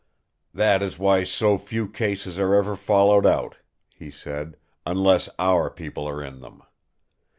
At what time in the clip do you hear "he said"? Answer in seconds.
3.93-4.57